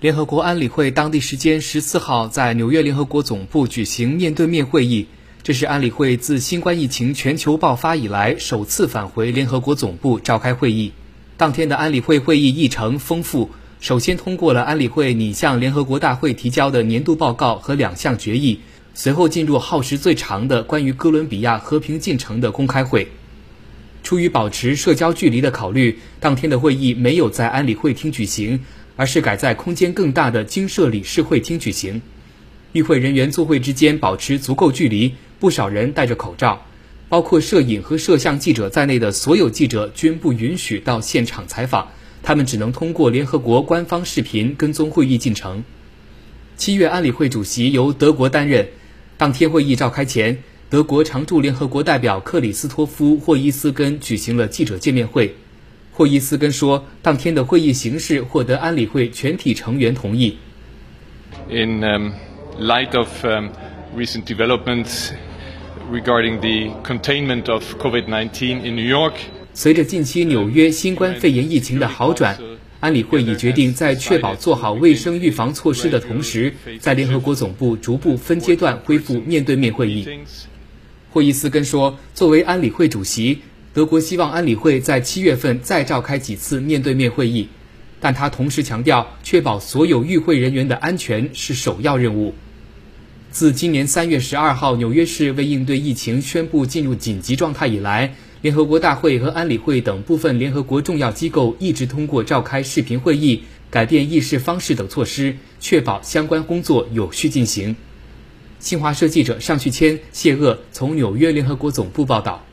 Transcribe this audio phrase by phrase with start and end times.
[0.00, 5.08] 联合国安理会当地时间十四号在纽约联合国总部举行面对面会议，
[5.42, 10.92] 这是安理会自新冠疫情全球爆发以来首次返回联合国总部召开会议。
[11.36, 13.50] 当天的安理会会议议程丰富，
[13.80, 18.60] 首先通过了安理会拟向联合国大会提交的年度报告和两项决议，
[18.94, 23.08] 随后进入耗时最长的关于哥伦比亚和平进程的公开会。
[24.04, 28.60] 出于保持社交距离的考虑，当天的会议没有在安理会厅举行。
[28.98, 32.02] 而是改在空间更大的经社理事会厅举行，
[32.72, 36.66] 与会人员座位之间保持足够距离，不少人戴着口罩，
[37.08, 41.86] 包括摄影和摄像记者在内的所有记者均不允许到现场采访，
[42.24, 45.62] 他们只能通过联合国官方视频跟踪会议进程。
[46.56, 48.66] 七月安理会主席由德国担任，
[49.16, 55.36] 当天会议召开前，德国常驻联合国代表克里斯托夫·霍伊斯根举行了记者见面会。
[55.98, 60.38] 霍伊斯根说，当天的会议形式获得安理会全体成员同意。
[61.50, 61.80] In
[62.60, 63.08] light of
[63.96, 65.10] recent developments
[65.90, 69.14] regarding the containment of COVID-19 in New York，
[69.54, 72.38] 随着近期纽约新冠肺炎疫情的好转，
[72.78, 80.06] 安理会已决定在确保做好卫生预防措施的同时，在联合国总部逐步分阶段恢复面对面会议。
[81.10, 83.40] 霍伊斯根说，作为安理会主席。
[83.78, 87.46] 德国希望安理会在七月份再召开几次面对面会议，
[88.00, 92.34] 但他同时强调，确保所有与会人员的安全是首要任务。
[93.30, 107.76] 自今年三月十二号纽约市为应对疫情宣布进入紧急状态以来，联合国大会和安理会等部分联合国重要机构一直通过召开视频会议、改变议事方式等措施，确保相关工作有序进行。
[108.58, 112.44] 新华社记者尚旭谦、谢鄂从纽约联合国总部报道。